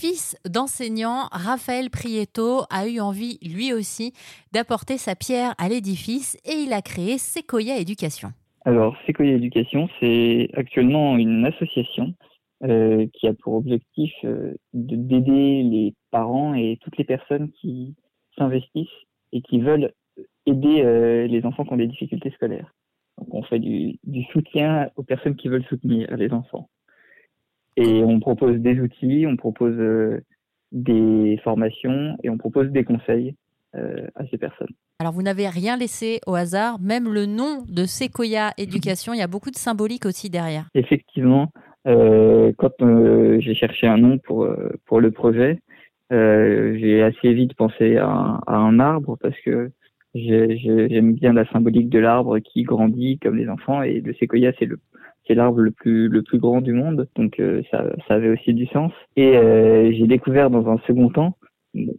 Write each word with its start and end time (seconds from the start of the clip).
Fils 0.00 0.34
d'enseignant, 0.48 1.28
Raphaël 1.30 1.90
Prieto 1.90 2.62
a 2.70 2.88
eu 2.88 3.00
envie, 3.00 3.38
lui 3.42 3.74
aussi, 3.74 4.14
d'apporter 4.50 4.96
sa 4.96 5.14
pierre 5.14 5.52
à 5.58 5.68
l'édifice 5.68 6.38
et 6.46 6.54
il 6.54 6.72
a 6.72 6.80
créé 6.80 7.18
Sequoia 7.18 7.76
Éducation. 7.76 8.30
Alors, 8.64 8.96
Sequoia 9.06 9.32
Éducation, 9.32 9.90
c'est 10.00 10.48
actuellement 10.54 11.18
une 11.18 11.44
association 11.44 12.14
euh, 12.64 13.08
qui 13.12 13.28
a 13.28 13.34
pour 13.34 13.52
objectif 13.52 14.10
euh, 14.24 14.54
d'aider 14.72 15.64
les 15.64 15.92
parents 16.10 16.54
et 16.54 16.78
toutes 16.80 16.96
les 16.96 17.04
personnes 17.04 17.50
qui 17.60 17.94
s'investissent 18.38 18.88
et 19.34 19.42
qui 19.42 19.60
veulent 19.60 19.92
aider 20.46 20.80
euh, 20.80 21.26
les 21.26 21.44
enfants 21.44 21.64
qui 21.66 21.74
ont 21.74 21.76
des 21.76 21.88
difficultés 21.88 22.30
scolaires. 22.30 22.72
Donc, 23.18 23.34
on 23.34 23.42
fait 23.42 23.58
du, 23.58 23.98
du 24.04 24.24
soutien 24.32 24.88
aux 24.96 25.02
personnes 25.02 25.36
qui 25.36 25.48
veulent 25.48 25.66
soutenir 25.68 26.16
les 26.16 26.32
enfants. 26.32 26.70
Et 27.80 28.04
on 28.04 28.20
propose 28.20 28.56
des 28.58 28.78
outils, 28.80 29.26
on 29.26 29.36
propose 29.36 29.74
euh, 29.78 30.20
des 30.72 31.38
formations 31.42 32.16
et 32.22 32.30
on 32.30 32.38
propose 32.38 32.68
des 32.70 32.84
conseils 32.84 33.34
euh, 33.74 34.06
à 34.14 34.26
ces 34.30 34.38
personnes. 34.38 34.72
Alors 34.98 35.12
vous 35.12 35.22
n'avez 35.22 35.48
rien 35.48 35.76
laissé 35.76 36.20
au 36.26 36.34
hasard, 36.34 36.78
même 36.80 37.12
le 37.12 37.26
nom 37.26 37.64
de 37.68 37.84
Sequoia 37.86 38.52
Éducation, 38.58 39.14
il 39.14 39.18
y 39.18 39.22
a 39.22 39.26
beaucoup 39.26 39.50
de 39.50 39.56
symbolique 39.56 40.04
aussi 40.04 40.28
derrière. 40.28 40.66
Effectivement, 40.74 41.50
euh, 41.86 42.52
quand 42.58 42.82
euh, 42.82 43.40
j'ai 43.40 43.54
cherché 43.54 43.86
un 43.86 43.96
nom 43.96 44.18
pour, 44.18 44.46
pour 44.84 45.00
le 45.00 45.10
projet, 45.10 45.58
euh, 46.12 46.76
j'ai 46.78 47.02
assez 47.02 47.32
vite 47.32 47.54
pensé 47.54 47.96
à, 47.96 48.40
à, 48.46 48.56
un 48.56 48.80
arbre 48.80 49.16
parce 49.20 49.38
que 49.40 49.70
j'aime 50.14 51.14
bien 51.14 51.32
la 51.32 51.48
symbolique 51.50 51.88
de 51.88 52.00
l'arbre 52.00 52.40
qui 52.40 52.64
grandit 52.64 53.18
comme 53.18 53.36
les 53.36 53.48
enfants 53.48 53.82
et 53.82 54.00
le 54.00 54.12
séquoia 54.14 54.50
c'est 54.58 54.64
le 54.64 54.80
c'est 55.30 55.36
l'arbre 55.36 55.60
le 55.60 55.70
plus 55.70 56.38
grand 56.40 56.60
du 56.60 56.72
monde, 56.72 57.06
donc 57.14 57.38
euh, 57.38 57.62
ça, 57.70 57.84
avait 58.08 58.30
aussi 58.30 58.52
du 58.52 58.66
sens. 58.66 58.90
Et 59.14 59.36
euh, 59.36 59.92
j'ai 59.92 60.08
découvert 60.08 60.50
dans 60.50 60.68
un 60.68 60.78
second 60.88 61.08
temps, 61.08 61.36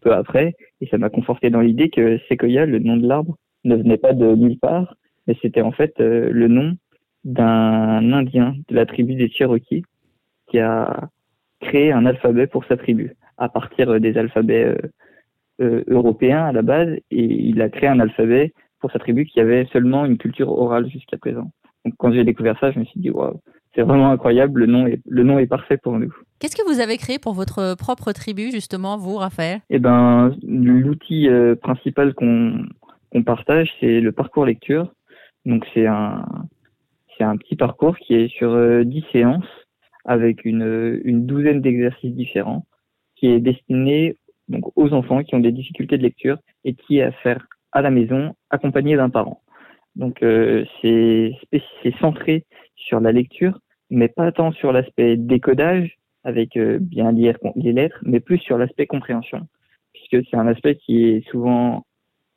peu 0.00 0.12
après, 0.12 0.56
et 0.80 0.88
ça 0.88 0.98
m'a 0.98 1.08
conforté 1.08 1.48
dans 1.48 1.60
l'idée 1.60 1.88
que 1.88 2.18
Sequoia, 2.28 2.66
le 2.66 2.80
nom 2.80 2.96
de 2.96 3.06
l'arbre, 3.06 3.36
ne 3.62 3.76
venait 3.76 3.96
pas 3.96 4.12
de 4.12 4.34
nulle 4.34 4.58
part, 4.58 4.96
mais 5.28 5.36
c'était 5.40 5.60
en 5.62 5.70
fait 5.70 5.94
euh, 6.00 6.30
le 6.32 6.48
nom 6.48 6.74
d'un 7.22 8.12
Indien 8.12 8.56
de 8.68 8.74
la 8.74 8.86
tribu 8.86 9.14
des 9.14 9.30
Cherokees 9.30 9.84
qui 10.48 10.58
a 10.58 11.08
créé 11.60 11.92
un 11.92 12.04
alphabet 12.04 12.48
pour 12.48 12.64
sa 12.64 12.76
tribu 12.76 13.14
à 13.38 13.48
partir 13.48 14.00
des 14.00 14.18
alphabets 14.18 14.76
européens 15.60 16.46
à 16.46 16.52
la 16.52 16.62
base, 16.62 16.90
et 17.12 17.22
il 17.22 17.62
a 17.62 17.68
créé 17.68 17.88
un 17.88 18.00
alphabet 18.00 18.52
pour 18.80 18.90
sa 18.90 18.98
tribu 18.98 19.26
qui 19.26 19.38
avait 19.38 19.68
seulement 19.72 20.04
une 20.04 20.18
culture 20.18 20.50
orale 20.50 20.90
jusqu'à 20.90 21.18
présent. 21.18 21.52
Donc 21.84 21.94
quand 21.98 22.12
j'ai 22.12 22.24
découvert 22.24 22.58
ça, 22.60 22.70
je 22.70 22.78
me 22.78 22.84
suis 22.84 23.00
dit 23.00 23.10
waouh, 23.10 23.40
c'est 23.74 23.82
vraiment 23.82 24.10
incroyable, 24.10 24.60
le 24.60 24.66
nom 24.66 24.86
est 24.86 25.00
le 25.06 25.24
nom 25.24 25.38
est 25.38 25.46
parfait 25.46 25.76
pour 25.76 25.98
nous. 25.98 26.12
Qu'est-ce 26.38 26.56
que 26.56 26.66
vous 26.70 26.80
avez 26.80 26.96
créé 26.96 27.18
pour 27.18 27.34
votre 27.34 27.76
propre 27.76 28.12
tribu 28.12 28.50
justement, 28.50 28.96
vous, 28.96 29.16
Raphaël? 29.16 29.60
Eh 29.70 29.78
ben, 29.78 30.34
l'outil 30.42 31.28
euh, 31.28 31.54
principal 31.56 32.14
qu'on 32.14 32.64
qu'on 33.10 33.22
partage, 33.22 33.70
c'est 33.80 34.00
le 34.00 34.12
parcours 34.12 34.46
lecture. 34.46 34.92
Donc 35.44 35.66
c'est 35.74 35.86
un 35.86 36.24
c'est 37.16 37.24
un 37.24 37.36
petit 37.36 37.56
parcours 37.56 37.96
qui 37.98 38.14
est 38.14 38.28
sur 38.28 38.52
euh, 38.52 38.84
10 38.84 39.04
séances 39.12 39.44
avec 40.04 40.44
une 40.44 41.00
une 41.04 41.26
douzaine 41.26 41.60
d'exercices 41.60 42.14
différents 42.14 42.64
qui 43.16 43.26
est 43.26 43.40
destiné 43.40 44.16
donc 44.48 44.70
aux 44.76 44.92
enfants 44.92 45.22
qui 45.22 45.34
ont 45.34 45.40
des 45.40 45.52
difficultés 45.52 45.98
de 45.98 46.02
lecture 46.02 46.38
et 46.64 46.74
qui 46.74 46.98
est 46.98 47.02
à 47.02 47.12
faire 47.12 47.46
à 47.72 47.82
la 47.82 47.90
maison 47.90 48.34
accompagné 48.50 48.96
d'un 48.96 49.10
parent. 49.10 49.41
Donc 49.96 50.22
euh, 50.22 50.64
c'est 50.80 51.34
centré 52.00 52.44
sur 52.76 53.00
la 53.00 53.12
lecture, 53.12 53.58
mais 53.90 54.08
pas 54.08 54.32
tant 54.32 54.52
sur 54.52 54.72
l'aspect 54.72 55.16
décodage 55.16 55.98
avec 56.24 56.56
euh, 56.56 56.78
bien 56.80 57.12
lire 57.12 57.36
les 57.56 57.72
lettres, 57.72 57.98
mais 58.04 58.20
plus 58.20 58.38
sur 58.38 58.58
l'aspect 58.58 58.86
compréhension, 58.86 59.46
puisque 59.92 60.26
c'est 60.28 60.36
un 60.36 60.46
aspect 60.46 60.76
qui 60.76 61.04
est 61.04 61.28
souvent 61.28 61.84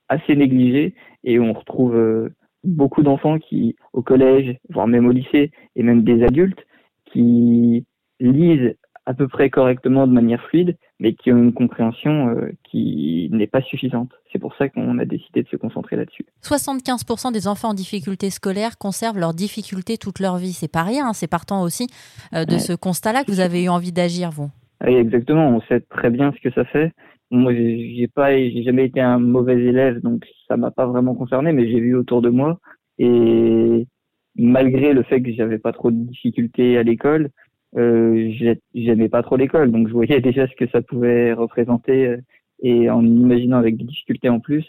assez 0.10 0.36
négligé 0.36 0.96
et 1.24 1.40
on 1.40 1.54
retrouve 1.54 1.96
euh, 1.96 2.30
beaucoup 2.64 3.04
d'enfants 3.04 3.40
qui 3.40 3.76
au 3.94 4.02
collège, 4.02 4.58
voire 4.70 4.88
même 4.88 5.08
au 5.08 5.12
lycée, 5.12 5.52
et 5.76 5.84
même 5.84 6.04
des 6.04 6.24
adultes 6.24 6.66
qui 7.06 7.86
lisent 8.20 8.76
à 9.06 9.14
peu 9.14 9.28
près 9.28 9.50
correctement 9.50 10.08
de 10.08 10.14
manière 10.14 10.42
fluide, 10.50 10.78
mais 11.00 11.14
qui 11.14 11.32
ont 11.32 11.38
une 11.38 11.54
compréhension 11.54 12.30
euh, 12.30 12.52
qui 12.64 13.30
n'est 13.32 13.48
pas 13.48 13.62
suffisante. 13.62 14.12
C'est 14.32 14.40
pour 14.40 14.56
ça 14.56 14.68
qu'on 14.70 14.98
a 14.98 15.06
décidé 15.06 15.44
de 15.44 15.48
se 15.48 15.56
concentrer 15.56 15.96
là-dessus. 15.96 16.26
75% 16.44 17.32
des 17.32 17.48
enfants 17.48 17.70
en 17.70 17.74
difficulté 17.74 18.30
scolaire 18.30 18.78
conservent 18.78 19.20
leurs 19.20 19.34
difficultés 19.34 19.98
toute 19.98 20.20
leur 20.20 20.38
vie. 20.38 20.54
C'est 20.54 20.72
pas 20.72 20.84
rien, 20.84 21.08
hein. 21.10 21.14
c'est 21.14 21.28
partant 21.28 21.62
aussi 21.62 21.88
euh, 22.34 22.46
de 22.46 22.54
ouais. 22.54 22.60
ce 22.60 22.74
constat-là 22.74 23.24
que 23.24 23.32
vous 23.32 23.42
avez 23.42 23.64
eu 23.64 23.70
envie 23.70 23.92
d'agir, 23.92 24.32
vous. 24.32 24.50
Oui, 24.84 24.96
exactement. 24.96 25.50
On 25.50 25.62
sait 25.62 25.82
très 25.82 26.10
bien 26.10 26.34
ce 26.36 26.42
que 26.42 26.54
ça 26.54 26.66
fait. 26.66 26.92
Moi, 27.32 27.54
j'ai 27.54 28.10
pas, 28.14 28.32
j'ai 28.32 28.64
jamais 28.64 28.86
été 28.86 29.02
un 29.02 29.20
mauvais 29.20 29.60
élève, 29.60 30.00
donc 30.02 30.26
ça 30.48 30.58
m'a 30.58 30.72
pas 30.72 30.86
vraiment 30.86 31.16
concerné, 31.16 31.52
mais 31.54 31.70
j'ai 31.70 31.80
vu 31.80 31.96
autour 31.96 32.22
de 32.22 32.30
moi 32.30 32.60
et 32.98 33.88
malgré 34.36 34.94
le 34.94 35.04
fait 35.04 35.22
que 35.22 35.34
j'avais 35.34 35.58
pas 35.58 35.72
trop 35.72 35.92
de 35.92 35.98
difficultés 35.98 36.78
à 36.78 36.84
l'école, 36.84 37.30
euh, 37.78 38.32
j'aimais 38.74 39.10
pas 39.10 39.24
trop 39.24 39.38
l'école, 39.38 39.72
donc 39.72 39.88
je 39.88 39.94
voyais 39.94 40.22
déjà 40.22 40.48
ce 40.48 40.56
que 40.56 40.68
ça 40.68 40.82
pouvait 40.82 41.34
représenter 41.34 42.08
euh, 42.08 42.18
et 42.62 42.90
en 42.90 43.06
imaginant 43.06 43.58
avec 43.58 43.78
des 43.78 43.84
difficultés 43.84 44.30
en 44.30 44.40
plus. 44.40 44.66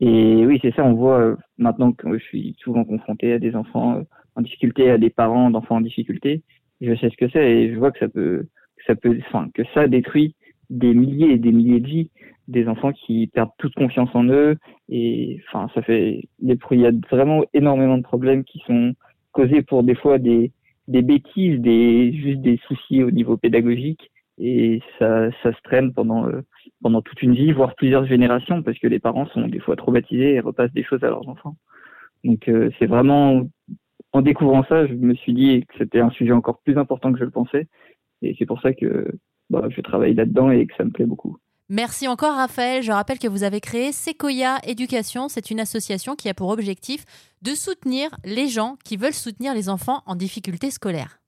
Et 0.00 0.44
oui, 0.46 0.58
c'est 0.60 0.74
ça, 0.74 0.84
on 0.84 0.94
voit 0.94 1.20
euh, 1.20 1.36
maintenant 1.58 1.92
que 1.92 2.18
je 2.18 2.24
suis 2.24 2.56
souvent 2.58 2.84
confronté 2.84 3.32
à 3.32 3.38
des 3.38 3.54
enfants 3.54 3.98
euh, 3.98 4.02
en 4.34 4.42
difficulté, 4.42 4.90
à 4.90 4.98
des 4.98 5.10
parents 5.10 5.50
d'enfants 5.50 5.76
en 5.76 5.80
difficulté. 5.80 6.42
Je 6.80 6.94
sais 6.96 7.08
ce 7.10 7.16
que 7.16 7.28
c'est 7.30 7.52
et 7.52 7.72
je 7.72 7.78
vois 7.78 7.92
que 7.92 8.00
ça 8.00 8.08
peut, 8.08 8.48
que 8.76 8.84
ça 8.86 8.96
peut, 8.96 9.16
enfin, 9.28 9.48
que 9.54 9.62
ça 9.74 9.86
détruit 9.86 10.34
des 10.70 10.94
milliers 10.94 11.32
et 11.32 11.38
des 11.38 11.52
milliers 11.52 11.80
de 11.80 11.86
vies, 11.86 12.10
des 12.48 12.66
enfants 12.66 12.92
qui 12.92 13.28
perdent 13.28 13.52
toute 13.58 13.74
confiance 13.74 14.10
en 14.14 14.24
eux 14.24 14.56
et 14.88 15.40
enfin, 15.46 15.70
ça 15.74 15.82
fait, 15.82 16.28
il 16.40 16.80
y 16.80 16.86
a 16.86 16.92
vraiment 17.10 17.44
énormément 17.54 17.98
de 17.98 18.02
problèmes 18.02 18.42
qui 18.42 18.58
sont 18.66 18.94
causés 19.30 19.62
pour 19.62 19.84
des 19.84 19.94
fois 19.94 20.18
des 20.18 20.50
des 20.92 21.02
bêtises, 21.02 21.60
des 21.60 22.12
juste 22.12 22.40
des 22.40 22.58
soucis 22.68 23.02
au 23.02 23.10
niveau 23.10 23.36
pédagogique 23.36 24.10
et 24.38 24.80
ça, 24.98 25.30
se 25.42 25.62
traîne 25.64 25.92
pendant 25.92 26.26
euh, 26.28 26.42
pendant 26.82 27.02
toute 27.02 27.22
une 27.22 27.34
vie, 27.34 27.52
voire 27.52 27.74
plusieurs 27.74 28.06
générations, 28.06 28.62
parce 28.62 28.78
que 28.78 28.86
les 28.86 28.98
parents 28.98 29.26
sont 29.26 29.46
des 29.48 29.60
fois 29.60 29.76
traumatisés 29.76 30.34
et 30.34 30.40
repassent 30.40 30.72
des 30.72 30.84
choses 30.84 31.04
à 31.04 31.08
leurs 31.08 31.28
enfants. 31.28 31.56
Donc 32.24 32.48
euh, 32.48 32.70
c'est 32.78 32.86
vraiment 32.86 33.42
en 34.12 34.22
découvrant 34.22 34.64
ça, 34.64 34.86
je 34.86 34.94
me 34.94 35.14
suis 35.14 35.32
dit 35.34 35.64
que 35.66 35.74
c'était 35.78 36.00
un 36.00 36.10
sujet 36.10 36.32
encore 36.32 36.60
plus 36.62 36.78
important 36.78 37.12
que 37.12 37.18
je 37.18 37.24
le 37.24 37.30
pensais, 37.30 37.66
et 38.22 38.34
c'est 38.38 38.46
pour 38.46 38.60
ça 38.60 38.72
que 38.72 39.12
bah, 39.50 39.68
je 39.70 39.80
travaille 39.80 40.14
là-dedans 40.14 40.50
et 40.50 40.66
que 40.66 40.74
ça 40.76 40.84
me 40.84 40.90
plaît 40.90 41.06
beaucoup. 41.06 41.38
Merci 41.74 42.06
encore 42.06 42.36
Raphaël. 42.36 42.82
Je 42.82 42.92
rappelle 42.92 43.18
que 43.18 43.26
vous 43.26 43.44
avez 43.44 43.62
créé 43.62 43.92
Sequoia 43.92 44.58
Éducation. 44.66 45.30
C'est 45.30 45.50
une 45.50 45.58
association 45.58 46.16
qui 46.16 46.28
a 46.28 46.34
pour 46.34 46.50
objectif 46.50 47.06
de 47.40 47.54
soutenir 47.54 48.10
les 48.26 48.46
gens 48.46 48.76
qui 48.84 48.98
veulent 48.98 49.14
soutenir 49.14 49.54
les 49.54 49.70
enfants 49.70 50.02
en 50.04 50.14
difficulté 50.14 50.70
scolaire. 50.70 51.21